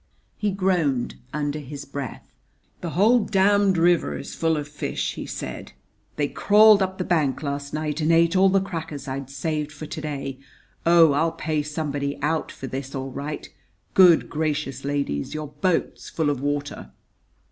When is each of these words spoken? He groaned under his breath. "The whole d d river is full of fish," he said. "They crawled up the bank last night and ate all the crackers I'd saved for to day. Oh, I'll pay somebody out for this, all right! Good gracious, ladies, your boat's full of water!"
He 0.35 0.49
groaned 0.49 1.13
under 1.31 1.59
his 1.59 1.85
breath. 1.85 2.25
"The 2.81 2.89
whole 2.97 3.19
d 3.19 3.33
d 3.39 3.79
river 3.79 4.17
is 4.17 4.33
full 4.33 4.57
of 4.57 4.67
fish," 4.67 5.13
he 5.13 5.27
said. 5.27 5.73
"They 6.15 6.27
crawled 6.27 6.81
up 6.81 6.97
the 6.97 7.03
bank 7.03 7.43
last 7.43 7.71
night 7.71 8.01
and 8.01 8.11
ate 8.11 8.35
all 8.35 8.49
the 8.49 8.59
crackers 8.61 9.07
I'd 9.07 9.29
saved 9.29 9.71
for 9.71 9.85
to 9.85 10.01
day. 10.01 10.39
Oh, 10.87 11.11
I'll 11.11 11.33
pay 11.33 11.61
somebody 11.61 12.17
out 12.23 12.51
for 12.51 12.65
this, 12.65 12.95
all 12.95 13.11
right! 13.11 13.47
Good 13.93 14.27
gracious, 14.27 14.83
ladies, 14.83 15.35
your 15.35 15.49
boat's 15.49 16.09
full 16.09 16.31
of 16.31 16.41
water!" 16.41 16.89